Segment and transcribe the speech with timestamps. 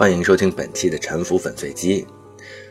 [0.00, 2.02] 欢迎收听本期的《沉浮粉碎机》。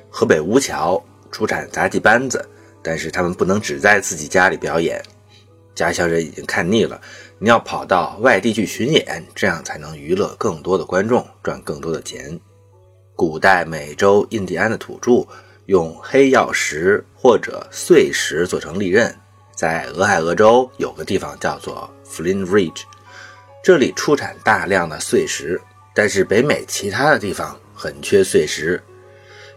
[0.09, 0.99] 河北吴桥
[1.31, 2.43] 出产杂技班子，
[2.81, 4.99] 但是他们不能只在自己家里表演，
[5.75, 6.99] 家乡人已经看腻了，
[7.37, 12.39] 你要跑到外地去巡演，这样才能娱乐更多的观众，赚更多的钱。
[13.15, 15.23] 古代美洲印第安的土著
[15.67, 19.15] 用黑曜石或者碎石做成利刃，
[19.53, 22.81] 在俄亥俄州有个地方叫做 Flint Ridge，
[23.63, 25.61] 这里出产大量的碎石。
[25.99, 28.81] 但是北美其他的地方很缺碎石，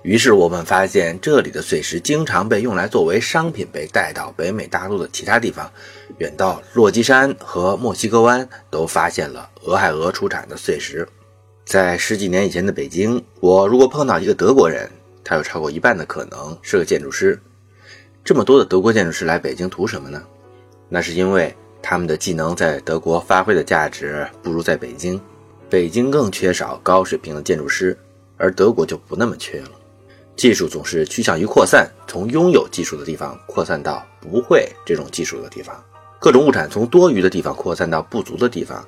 [0.02, 5.70] 于是我们发现这里的碎石经常被用来作为商品，被带到北美大陆的其他地方，
[6.19, 11.06] 远到落基山和墨西哥湾都发现了俄亥俄出产的碎石。
[11.64, 14.91] 在十几年以前的北京，我如果碰到一个德国人，
[15.22, 17.41] 他有超过一半的可能是个建筑师。
[18.24, 20.20] 这么多的德国建筑师来北京图什么呢？
[20.88, 25.20] 那是因为他们的技能在德国发挥的价值不如在北京。
[25.73, 27.97] 北京更缺少高水平的建筑师，
[28.37, 29.70] 而德国就不那么缺了。
[30.37, 35.83] 技术总是趋向于扩散，从拥有技术的地方扩散到不会这种技术的地方。
[36.19, 38.87] 各种物产从多余的地方扩散到不足的地方，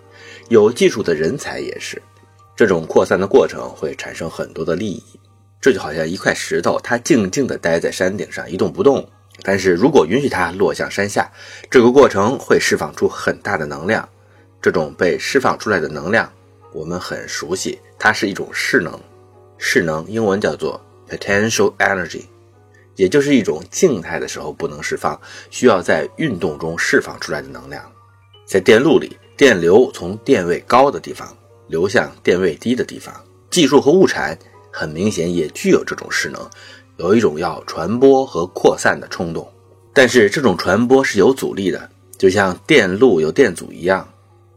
[0.51, 2.03] 有技术的人才也是。
[2.55, 5.03] 这种扩散的过程会产生很多的利益。
[5.63, 9.09] 这就好像一块石头，它静静地待在山顶上一动不动，
[9.43, 11.33] 但是如果允许它落向山下，
[11.71, 14.07] 这个过程会释放出很大的能量。
[14.61, 16.31] 这种被释放出来的能量。
[16.75, 18.99] 我们很熟悉，它是一种势能，
[19.57, 22.23] 势能英文叫做 potential energy，
[22.97, 25.19] 也就是一种静态的时候不能释放，
[25.51, 27.89] 需要在运动中释放出来的能量。
[28.45, 31.35] 在电路里，电流从电位高的地方
[31.69, 33.15] 流向电位低的地方，
[33.51, 34.37] 技术和物产
[34.73, 36.51] 很明显也具有这种势能，
[36.97, 39.49] 有一种要传播和扩散的冲动。
[39.93, 41.89] 但是这种传播是有阻力的，
[42.19, 44.09] 就像电路有电阻一样。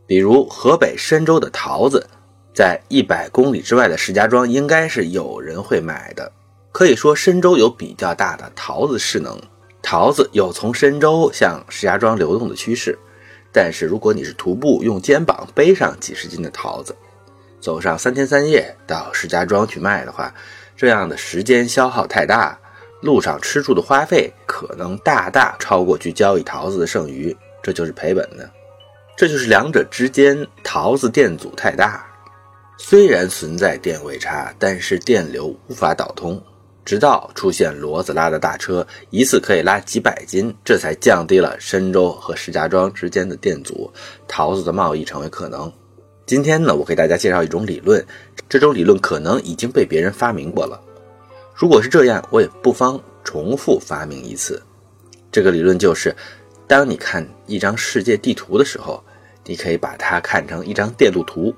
[0.08, 2.08] 比如河北深州的桃子，
[2.54, 6.31] 在一百公里之外的石家庄，应该是有人会买的。
[6.71, 9.37] 可以说，深州有比较大的桃子势能，
[9.81, 12.98] 桃子有从深州向石家庄流动的趋势。
[13.52, 16.95] 但是，如果你是徒步用肩膀背上几十斤的桃子，
[17.60, 20.33] 走上三天三夜到石家庄去卖的话，
[20.76, 22.58] 这样的时间消耗太大，
[23.02, 28.49] 路上吃住的花费可能大大超过去交易桃子的剩余，这就是赔本的。
[29.17, 32.05] 这就是两者之间桃子电阻太大，
[32.78, 36.39] 虽然存在电位差，但是电流无法导通，
[36.86, 43.92] 直到出现骡子拉的大车，一次可以拉几百斤，这才降低了深州和石家庄之间的电阻，
[44.28, 45.73] 桃子的贸易成为可能。
[46.28, 48.05] 今天呢，我给大家介绍一种理论，
[48.48, 50.80] 这种理论可能已经被别人发明过了。
[51.55, 54.61] 如果是这样，我也不妨重复发明一次。
[55.32, 56.16] 这个理论就是。
[56.70, 59.02] 当你看一张世界地图的时候，
[59.47, 61.55] 你可以把它看成一张电路图。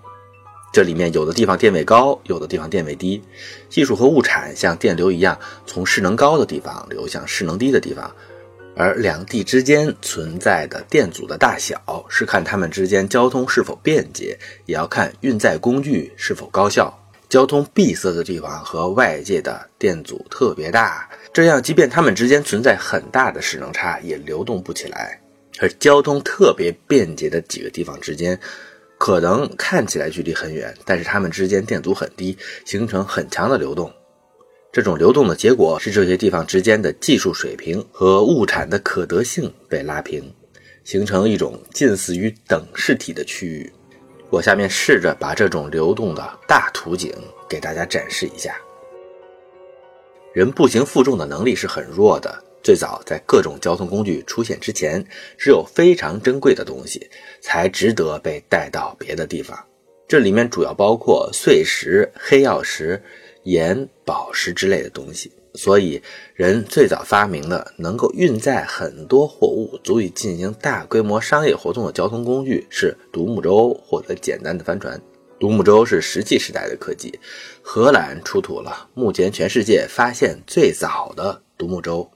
[0.71, 3.21] 这里面有的地方电位高，有的地方电位低。
[3.69, 8.09] 技术和物产像电流一样，从势能高的地方流向势能低的地方。
[8.75, 16.95] 而两地之间存在的电阻的大小，是看它们之间交通是否便捷，也要看运载工具是否高效。
[17.27, 25.18] 交通闭塞的地方和外界的电阻特别大，这样即便它们之间存在很大的势能差，也流动不起来。
[25.59, 28.39] 而交通特别便捷的几个地方之间，
[28.97, 33.91] 可能看起来距离很远，但是它们之间电阻很低，形成很强的流动。
[34.71, 40.31] 这种流动的结果是这些地方之间的技术水平和物产的可得性被拉平，
[40.83, 43.71] 形成一种近似于等式体的区域。
[44.29, 47.11] 我下面试着把这种流动的大图景
[47.49, 48.55] 给大家展示一下。
[50.33, 52.43] 人步行负重的能力是很弱的。
[52.63, 55.05] 最早在各种交通工具出现之前，
[55.37, 57.09] 只有非常珍贵的东西
[57.41, 59.57] 才值得被带到别的地方。
[60.07, 63.01] 这里面主要包括碎石、黑曜石、
[63.43, 65.31] 盐、宝石之类的东西。
[65.55, 65.99] 所以，
[66.35, 75.01] 人最早发明的能够运载很多货物、足以进行大规模商业活动的交通工具是独木舟或者简单的帆船。
[75.39, 77.19] 独木舟是石器时代的科技，
[77.63, 82.09] 荷兰出土了目前全世界发现最早的独木舟，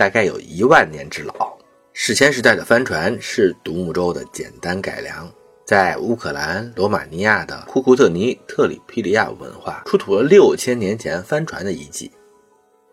[0.00, 1.54] 大概有一万年之老。
[1.92, 5.30] 史前时代的帆船是独木舟的简单改良。
[5.66, 12.10] 在乌克兰、罗马尼亚的库库特尼特里皮里亚文化出土了六千年前帆船的遗迹。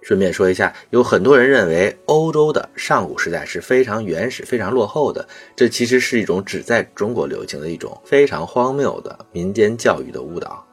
[0.02, 5.26] 顺便说一下，有很多人认为欧洲的上古时代是非常原始、非常落后的，
[5.56, 10.67] 这其实是一种只在中国流行的一种非常荒谬的民间教育的误导。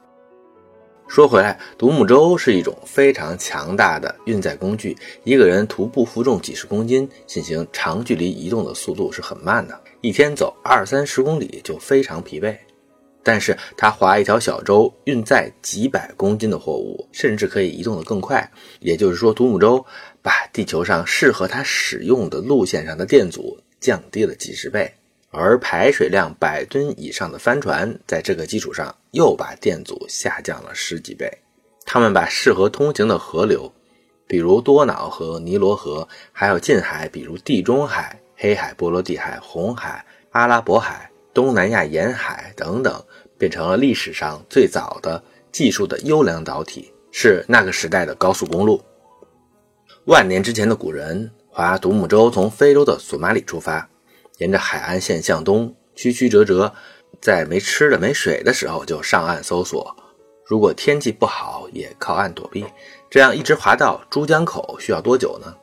[1.06, 12.56] 说回来，独木舟是一种非常强大的运载工具，一个人徒步负重几十公斤进行长距离移动的速度是很慢的，一天走二三十公里就非常疲惫。
[13.22, 18.50] 但是他划一条小舟，运载几百公斤的货物，甚至可以移动得更快。
[18.80, 19.84] 也就是说，独木舟
[20.20, 24.92] 把地球上适合它使用的路线上的电阻降低了几十倍，
[25.34, 31.30] 而排水量百吨以上的帆船在这个基础上又把电阻下降了十几倍。
[31.84, 33.70] 他们把适合通行的河流，
[34.26, 43.04] 比如多瑙河、尼罗河，还有近海，比如地中海、黑海、波罗的海、红海、阿拉伯海、东南亚沿海等等，
[43.36, 45.22] 变成了历史上最早的
[45.52, 48.80] 技术的优良导体，是那个时代的高速公路。
[50.06, 53.88] 万年之前的古人划独木舟从非洲的索马里出发，
[54.38, 56.72] 沿着海岸线向东，曲曲折折，
[57.20, 59.94] 在没吃的没水的时候就上岸搜索。
[60.44, 62.64] 如果天气不好，也靠岸躲避。
[63.08, 65.54] 这样一直划到珠江口需要多久呢？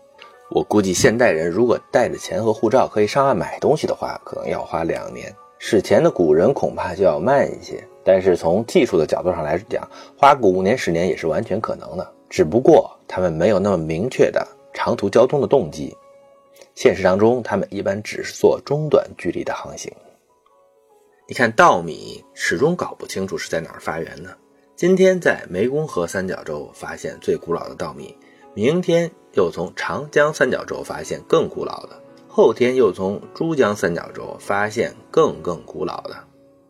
[0.49, 5.33] 我估计现代人如果带着钱和护照可以上岸买东西的话，可能要花两年。
[5.59, 7.81] 史前的古人恐怕就要慢一些。
[8.03, 12.13] 但是从技术的角度上来讲，花个五年十年也是完全可能的。
[12.29, 15.95] 只不过他们没有那么明确的长途交通的动机，
[16.75, 19.91] 现实当中他们一般只是做中短距离的航行。
[21.27, 24.37] 你看稻米始终搞不清楚是在哪儿发源的。
[24.75, 28.17] 今天在湄公河三角洲发现最古老的稻米，
[28.53, 36.17] 明天又从长江三角洲发现更古老的，后天又从珠江三角洲发现更更古老的。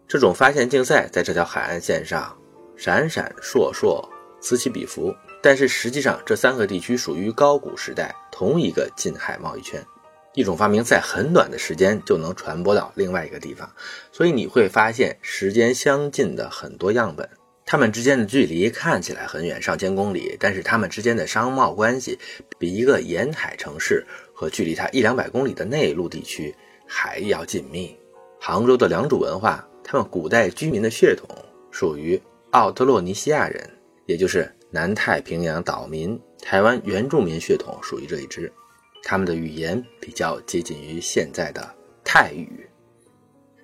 [0.08, 2.38] 这种发现竞赛在这条海岸线上
[2.76, 4.04] 闪闪烁烁，
[4.42, 5.16] 此起彼伏。
[5.42, 9.84] 但是实际上，这三个地区属于高古时代同一个近海贸易圈。
[10.34, 13.70] 一种发明在很短的时间就能传播到另外一个地方，
[14.14, 17.28] 所以你会发现时间相近的很多样本，
[17.66, 22.18] 它们之间的距离看起来很远，上千公里，但是它们之间的商贸关系
[22.58, 26.56] 比一个沿海城市和距离它一两百公里的内陆地区
[26.88, 27.94] 还要紧密。
[28.40, 31.28] 杭州的良渚文化，他们古代居民的血统
[31.72, 32.22] 属于
[32.52, 33.70] 奥特洛尼西亚人，
[34.06, 34.50] 也就是。
[34.74, 38.52] 南太平洋岛民、台湾原住民血统属于这一支，
[39.04, 41.76] 他们的语言比较接近于现在的
[42.06, 42.66] 泰语。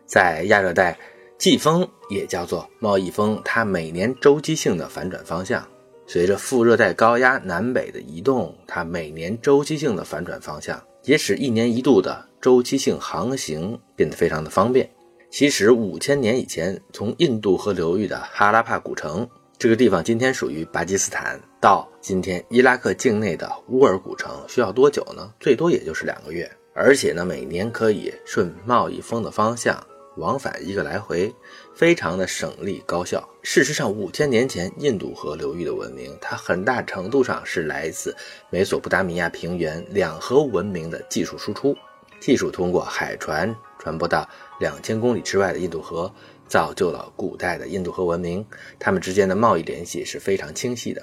[0.06, 1.00] 在亚热带，
[1.38, 5.66] 季风也叫做贸易风，它每年周期性的反转方向，
[6.06, 14.90] 随着副热带高压南北的移动，它每年周期性的反转方向，也使一年一度的周期性航行变得非常的方便。
[15.30, 19.26] 其实五千年以前，从印度河流域的哈拉帕古城。
[19.60, 25.34] 这个地方今天属于巴基斯坦，到今天伊拉克境内的乌尔古城需要多久呢？
[25.40, 29.84] 最多也就是两个月，而且呢，每年可以顺贸易风的方向
[30.18, 31.34] 往返一个来回，
[31.74, 33.28] 非常的省力高效。
[33.42, 38.16] 事实上，五千年前印度河流域的文明，它很大程度上是来自
[38.52, 41.76] 美索不达米亚平原两河文明的技术输出，
[42.20, 43.56] 技术通过海船
[43.88, 44.28] 传播到
[44.60, 46.14] 两千公里之外的印度河。
[46.50, 48.46] 造就了古代的印度河文明，
[48.80, 51.02] 它们之间的贸易联系是非常清晰的。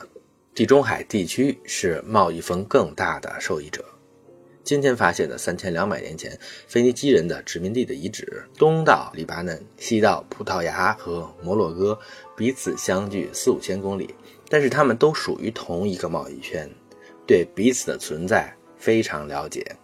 [0.54, 3.84] 地中海地区是贸易风更大的受益者。
[4.62, 11.98] 今天发现的三千两百年前腓尼基人的殖民地的遗址，东到黎巴嫩，西到葡萄牙和摩洛哥，
[12.34, 14.14] 彼此相距四五千公里，
[14.48, 16.66] 但是他们都属于同一个贸易圈，
[17.26, 19.76] 对彼此的存在非常了解。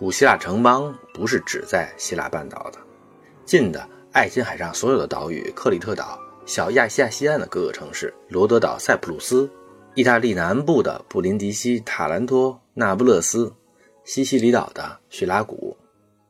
[0.00, 2.78] 古希腊城邦不是只在希腊半岛的，
[3.44, 3.86] 近的。
[4.12, 9.48] 爱琴海上所有的岛屿，克里特岛、小亚细亚西岸的各个城市，罗德岛、塞浦路斯，
[9.94, 13.52] 意大利南部的布林迪西、塔兰托、那不勒斯，
[14.02, 15.76] 西西里岛的叙拉古，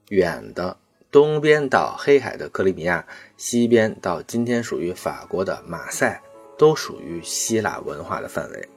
[0.08, 0.76] 远的
[1.12, 6.20] 东边到黑海的克里米亚，西边到今天属于法国的马赛，
[6.58, 8.68] 都属于希腊文化的范围。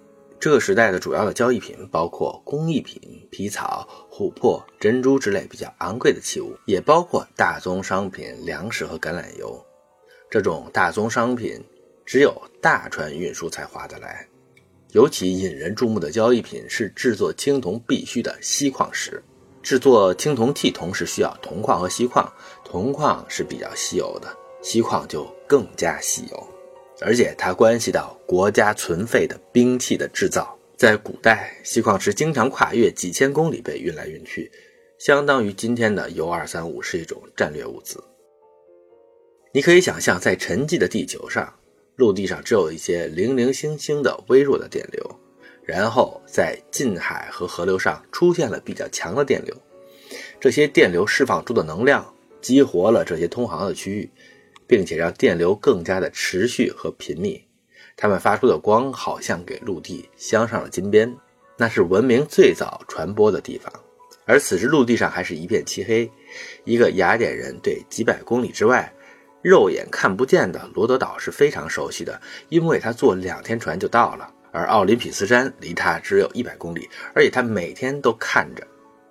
[0.43, 9.65] 这个时代的主要的交易品包括工艺品、皮草、琥珀、珍珠之类比较昂贵的器物，也包括大宗商品、粮食和橄榄油。
[10.29, 11.63] 这种大宗商品
[12.05, 14.27] 只有大船运输才划得来。
[14.91, 19.23] 尤其引人注目的交易品是制作青铜必须的锡矿石。
[19.61, 22.29] 制作青铜器同时需要铜矿和锡矿，
[22.65, 24.27] 铜矿是比较稀有的，
[24.61, 26.52] 锡矿就更加稀有。
[27.01, 30.57] 而且它关系到国家存废的兵器的制造。
[30.75, 34.51] 在古代，锡矿石经常跨越几千公里被运来运去，
[34.97, 38.03] 相当于今天的铀二三五是一种战略物资。
[39.53, 41.53] 你可以想象，在沉寂的地球上，
[41.95, 45.19] 陆地上只有一些零零星星的微弱的电流，
[45.63, 49.55] 然后在近海和河流上出现了比较强的电流。
[50.39, 54.09] 这些电流释放出的能量激活了这些通航的区域。
[54.73, 57.39] 并且让电流更加的持续和频密，
[57.95, 61.15] 它们发出的光好像给陆地镶上了金边，
[61.55, 63.71] 那是文明最早传播的地方。
[64.25, 66.09] 而此时陆地上还是一片漆黑，
[66.63, 68.91] 一个雅典人对几百公里之外
[69.43, 74.27] 肉眼看不见的罗德岛是非常熟悉的，因为他坐两天船就到了。
[74.51, 78.65] 而奥林匹斯山离他只有一百公里，而且他每天都看着。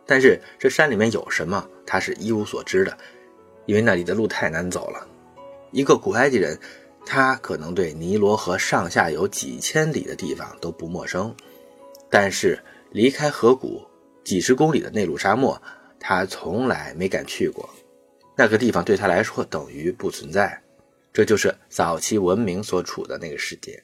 [0.04, 2.98] 但是这山里面有什么，他是一无所知的，
[3.66, 5.06] 因为那里的路太难走了。
[5.72, 6.58] 一个古埃及人，
[7.04, 11.34] 他可能对尼罗河上下游几千里的地方都不陌生，
[12.08, 13.82] 但是离开河谷
[14.22, 15.60] 几十公里的内陆沙漠，
[15.98, 17.68] 他从来没敢去过。
[18.36, 20.62] 那个地方对他来说等于不存在。
[21.12, 23.82] 这就是早期文明所处的那个世界。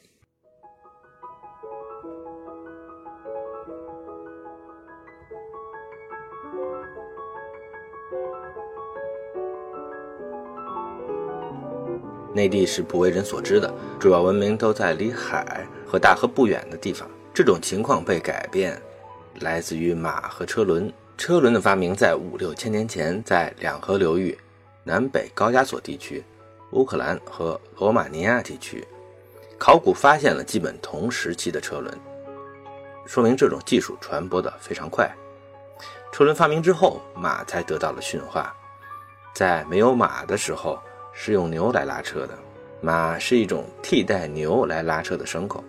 [12.38, 17.10] 内地是不为人所知的，主要文明都在离海和大河不远的地方。
[17.34, 18.80] 这种情况被改变，
[19.40, 20.92] 来自于马和车轮。
[21.16, 24.38] 车轮的发明在五六千年前，在两河流域、
[24.84, 26.22] 南北高加索地区、
[26.70, 28.86] 乌克兰和罗马尼亚地区，
[29.58, 31.92] 考古发现了基本同时期的车轮，
[33.04, 35.12] 说明这种技术传播的非常快。
[36.12, 38.54] 车轮发明之后，马才得到了驯化。
[39.34, 40.78] 在没有马的时候。
[41.20, 42.38] 是用牛来拉车的，
[42.80, 45.64] 马是一种替代牛来拉车的牲口。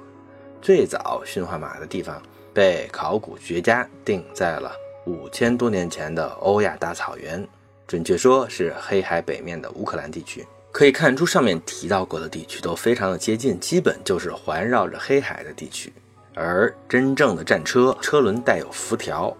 [0.62, 2.22] 最早驯化马的地方
[2.54, 4.72] 被考古学家定在了
[5.08, 7.46] 五千多年前的欧亚大草原，
[7.88, 10.46] 准确说是黑海北面的乌克兰地区。
[10.72, 15.92] 可以看出，上面提到过的地区都非常的接近，基本就是环绕着黑海的地区。
[16.36, 19.36] 而真正的战车车轮带有辐条，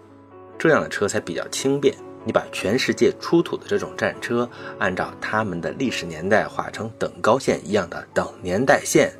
[0.58, 1.94] 这样的车才比较轻便。
[2.24, 4.48] 你把全世界出土的这种战车，
[4.78, 9.12] 按照它们的历史年代画成等高线一样的等年代线，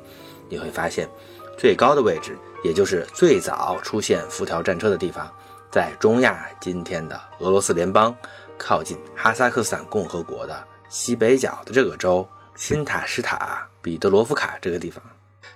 [0.49, 1.09] 你会发现，
[1.57, 5.31] 最高的位置，也就是最早出现辐条战车的地方，
[5.71, 8.15] 在中亚今天的俄罗斯联邦，
[8.57, 15.03] 靠近哈萨克斯坦共和国的西北角的这个州新塔什塔彼得罗夫卡这个地方，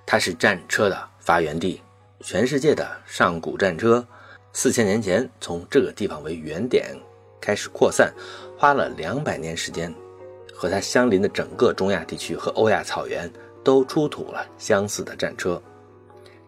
[0.05, 1.81] 它是战车的发源地，
[2.21, 4.03] 全世界的上古战车，
[4.51, 6.95] 四千年前从这个地方为原点。
[7.45, 8.11] 开始扩散，
[8.57, 9.93] 花了两百年时间，
[10.51, 13.31] 和它相邻的整个中亚地区和欧亚草原
[13.63, 15.61] 都出土了相似的战车。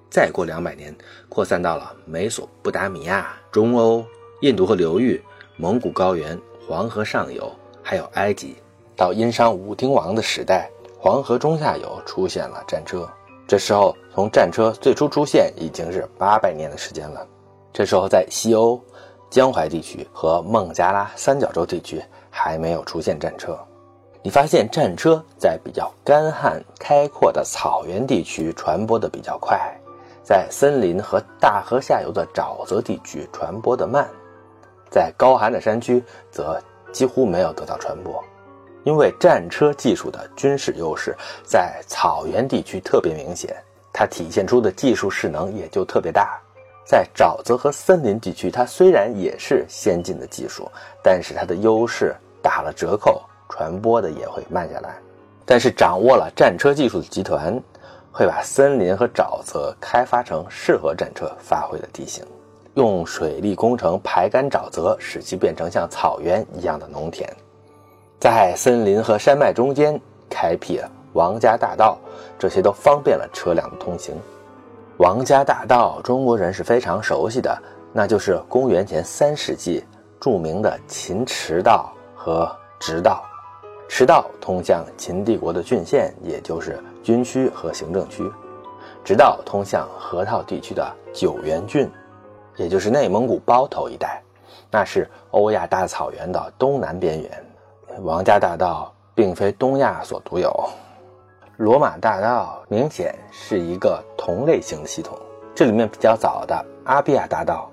[0.09, 0.95] 再过两百年，
[1.29, 4.03] 扩散到了美索不达米亚、中欧、
[4.41, 5.21] 印度河流域、
[5.55, 6.35] 蒙古高原、
[6.67, 8.55] 黄河上游，还有埃及。
[8.95, 13.07] 到殷商武丁王的时代，黄河中下游出现了战车。
[13.47, 17.27] 这时候，从战车最初出现已经是八百年的时间了。
[17.71, 18.81] 这时候，在西欧。
[19.29, 23.57] 江淮地区和孟加拉三角洲地区还没有出现战车。
[24.23, 29.57] 你发现战车在比较干旱开阔的草原地区传播的比较快，
[30.23, 34.05] 在森林和大河下游的沼泽地区传播的慢，
[34.89, 38.21] 在高寒的山区则几乎没有得到传播。
[38.83, 43.55] 因为战车技术的军事优势在草原地区特别明显，
[43.93, 46.39] 它体现出的技术势能也就特别大。
[46.87, 50.71] 在沼泽和森林地区，它虽然也是先进的技术，
[51.03, 54.95] 但是它的优势打了折扣，传播的也会慢下来。
[55.45, 57.61] 但是掌握了战车技术的集团，
[58.09, 62.25] 会把森林和沼泽开发成适合战车发挥的地形，
[62.75, 67.29] 用水利工程排干沼泽，使其变成像草原一样的农田，
[68.17, 71.97] 在森林和山脉中间开辟了王家大道，
[72.39, 74.15] 这些都方便了车辆的通行。
[74.97, 77.55] 王家大道，中国人是非常熟悉的，
[77.93, 79.83] 那就是公元前三世纪
[80.19, 83.23] 著名的秦驰道和直道。
[83.87, 88.23] 驰道通向秦帝国的郡县，也就是军区和行政区；
[89.05, 91.87] 直道通向河套地区的九原郡，
[92.55, 94.19] 也就是内蒙古包头一带，
[94.71, 97.45] 那是欧亚大草原的东南边缘。
[98.01, 100.51] 王家大道并非东亚所独有。
[101.57, 105.17] 罗马大道明显是一个同类型的系统。
[105.55, 107.67] 这里面比较早的阿比亚大道，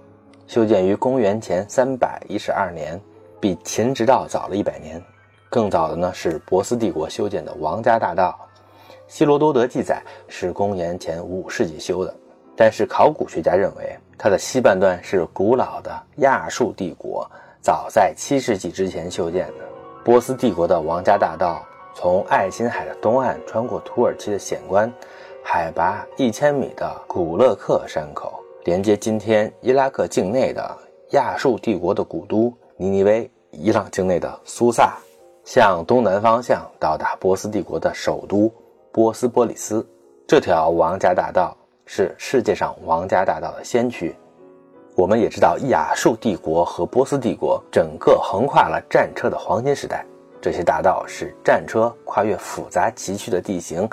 [0.46, 2.98] 修建于公元前三百一十二年，
[3.38, 5.02] 比秦直道早了一百年。
[5.50, 8.34] 更早的呢是波斯帝国修建的王家大道，
[9.06, 12.14] 希罗多德记载是公元前五世纪修的，
[12.56, 19.64] 但是考古学家认为它的西半段是古老的亚述帝国早在七世纪之前修建的。
[20.02, 21.62] 波斯帝国的王家大道。
[21.94, 24.92] 从爱琴海的东岸穿过土耳其的险关，
[25.42, 30.76] 海拔一千米的古勒克山口，连接今天伊拉克境内的
[31.10, 34.98] 亚述帝国的古都尼尼微，伊朗境内的苏萨，
[35.44, 38.52] 向东南方向到达波斯帝国的首都
[38.92, 39.86] 波斯波利斯。
[40.26, 44.14] 这条王家大道是世界上王家大道的先驱。
[44.96, 50.04] 我们也知道，亚述帝国和波斯帝国整个横跨了战车的黄金时代。
[50.44, 53.88] 这些大道使战车跨越复杂崎岖的地形，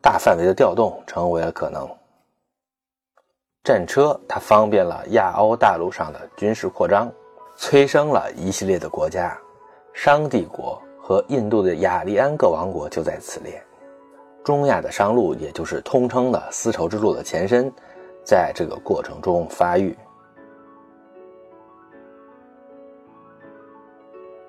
[0.00, 1.88] 大范围的调动成为了可能。
[3.64, 7.12] 战车它方便了亚欧大陆上的军事扩张，
[7.56, 9.36] 催生了一系列的国家，
[9.92, 13.60] 商帝国和印度的雅利安各王国就在此列。
[14.44, 17.68] 中亚的商路，也就是通称的丝绸之路的前身，
[18.24, 19.98] 在这个过程中发育。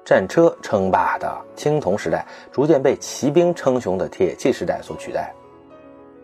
[0.09, 5.31] 战车称霸的青铜时代，逐渐被骑兵称雄的铁器时代所取代。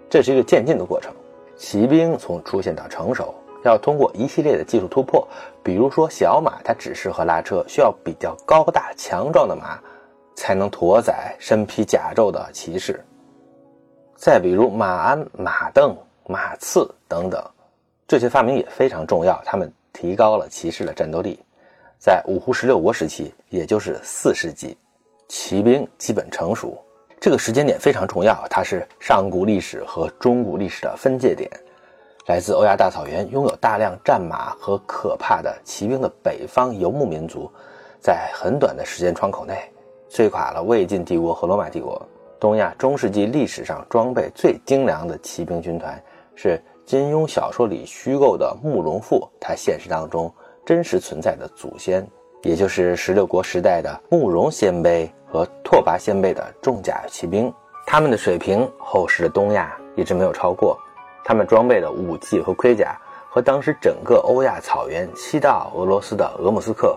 [0.09, 1.13] 这是一个渐进的过程。
[1.55, 3.31] 骑兵从出现到成熟，
[3.63, 5.27] 要通过一系列的技术突破，
[5.61, 9.79] 比如说小马它只适合拉车，需要比较高大强壮的马，
[10.33, 12.99] 才能驮载身披甲胄的骑士。
[14.15, 17.39] 再比如马鞍、马镫、马刺等等，
[18.07, 21.39] 这些发明也非常重要，他们提高了骑士的战斗力。
[22.05, 24.77] 在五胡十六国时期，也就是四世纪，
[25.27, 26.77] 骑兵基本成熟。
[27.19, 31.49] 这个时间点非常重要，它是上古历史和中古历史的分界点。
[32.27, 37.51] 来自欧亚大草原、拥有大量战马和可怕的骑兵的北方游牧民族，
[37.99, 39.67] 在很短的时间窗口内，
[40.07, 41.99] 摧垮了魏晋帝国和罗马帝国。
[42.39, 45.99] 东亚中世纪历史上装备最精良的骑兵军团，
[46.35, 50.31] 是金庸小说里虚构的慕容复，他现实当中
[50.65, 52.05] 真实存在的祖先。
[52.41, 57.51] 也就是十六国时代的慕容鲜卑和拓跋鲜卑的重甲骑兵，
[57.87, 60.77] 他们的水平后世的东亚一直没有超过。
[61.23, 62.95] 他们装备的武器和盔甲
[63.27, 66.95] 和当时整个欧亚草原西到俄罗斯的俄姆斯克，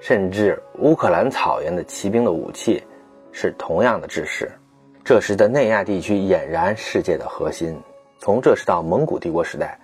[0.00, 2.82] 甚至乌克兰草原的骑兵的武器
[3.32, 4.50] 是同样的制式。
[5.04, 7.78] 这时的内亚地区俨然世界的核心。
[8.18, 9.78] 从这时到蒙古帝国时代，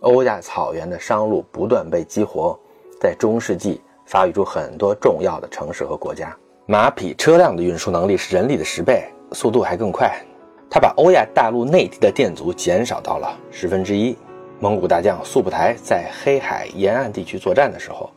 [0.00, 2.58] 欧亚草原的商路不断被激活，
[3.00, 3.80] 在中世纪。
[4.08, 6.32] 发育出很多重要的城市和国家，
[6.66, 10.16] 马匹车辆的运输能力是人力的十倍，速度还更快。
[10.70, 14.16] 他把欧亚大陆内地的电阻减少到了十分之一。
[14.60, 18.08] 蒙古大将速不台在黑海沿岸地区作战的时候，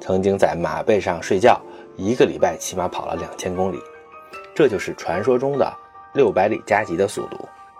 [0.00, 1.60] 曾经在马背上睡觉，
[1.96, 3.78] 一个礼拜起码跑了两千公里，
[4.54, 5.70] 这就是传说中的
[6.14, 7.36] 六百里加急的速度。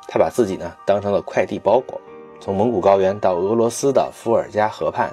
[0.07, 1.99] 他把自己呢当成了快递包裹，
[2.41, 5.11] 从蒙古高原到俄罗斯的伏尔加河畔，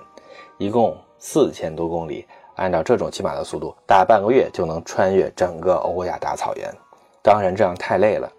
[0.58, 0.98] 一共。
[1.26, 6.70] 四千多公里，按照这种骑马的速度，大半个月就能穿越整个欧亚大草原。
[7.22, 8.30] 当然，这样太累了。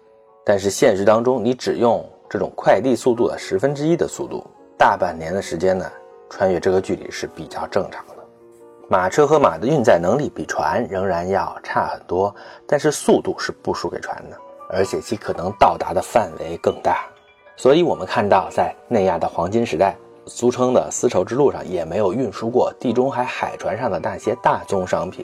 [0.45, 4.45] 但是现实当中，你只用这种快递速度的十分之一的速度，
[4.77, 5.91] 大半年的时间呢，
[6.29, 8.13] 穿越这个距离是比较正常的。
[8.87, 12.35] 马车和马的运载能力比船仍然要差很多，
[12.67, 14.37] 但是速度是不输给船的，
[14.69, 17.07] 而且其可能到达的范围更大。
[17.57, 19.95] 所以，我们看到在内亚的黄金时代。
[20.27, 25.23] 俗称的丝绸之路上也没有运输过地中海海船上的那些大宗商品，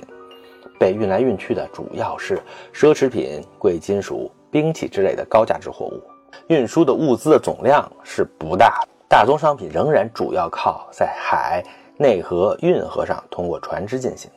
[0.80, 2.40] 被运来运去的主要是
[2.72, 6.04] 奢侈品、贵金属、兵器之类的高价值货物。
[6.50, 11.66] 运输的物资的总量是不大，大宗商品仍然主要靠在海、
[11.98, 14.30] 内河、运河上通过船只进行。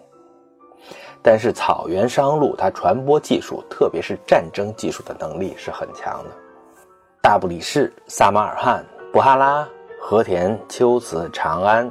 [1.21, 6.31] 但是草原商路它传播技术，特别是战争技术的能力是很强的。
[7.25, 9.67] 大不里士、撒马尔罕、布哈拉。
[9.99, 11.91] 和田、秋瓷、长安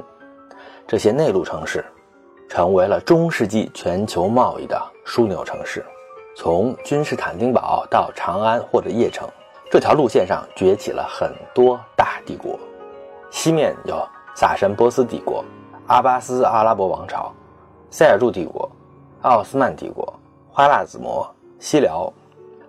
[0.86, 1.84] 这些内陆城市，
[2.48, 5.84] 成为了中世纪全球贸易的枢纽城市。
[6.36, 9.28] 从君士坦丁堡到长安或者邺城，
[9.68, 12.56] 这条路线上崛起了很多大帝国。
[13.32, 14.00] 西面有
[14.36, 15.44] 萨珊波斯帝国、
[15.88, 17.34] 阿巴斯阿拉伯王朝、
[17.90, 18.70] 塞尔柱帝国、
[19.22, 20.14] 奥斯曼帝国、
[20.52, 22.12] 花剌子模、西辽；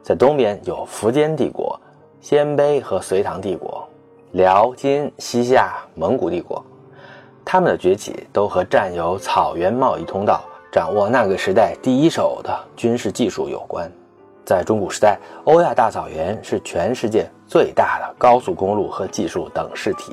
[0.02, 1.80] 在东边有苻坚帝国、
[2.28, 3.88] 鲜卑和隋唐帝国。
[4.32, 6.60] 辽、金、西夏、蒙古帝国，
[7.46, 13.88] 他们的崛起都和占有草原贸易通道、掌握那个时代第一手的军事技术有关。
[14.44, 20.12] 在中古时代，欧亚大草原是全世界最大的高速公路和技术等式体，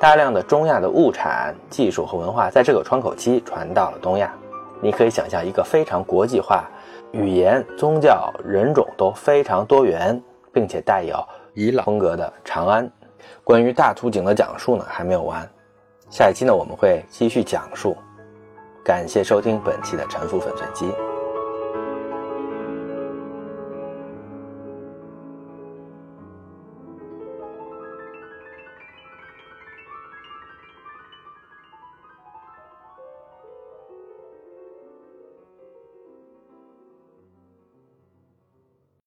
[0.00, 4.34] 大量的中亚的物产、技术和文化在这个窗口期传到了东亚。
[4.80, 6.64] 你可以想象一个非常国际化、
[7.12, 10.18] 语言、宗教、人种都非常多元，
[10.54, 12.90] 并且带有伊朗风格的长安。
[13.42, 15.46] 关于大图景的讲述呢，还没有完，
[16.08, 17.96] 下一期呢我们会继续讲述。
[18.84, 21.13] 感谢收听本期的沉浮粉碎机。